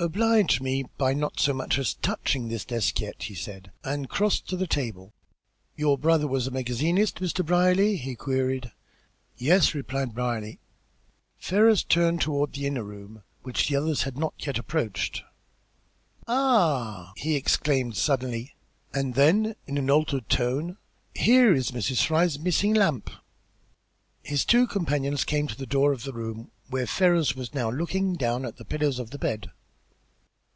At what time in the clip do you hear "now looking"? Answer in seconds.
27.52-28.14